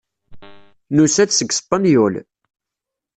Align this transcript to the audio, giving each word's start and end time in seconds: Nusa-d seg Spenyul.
Nusa-d 0.95 1.31
seg 1.33 1.49
Spenyul. 1.57 2.13